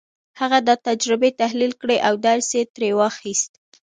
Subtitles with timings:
[0.39, 3.51] هغه دا تجربې تحليل کړې او درس يې ترې واخيست.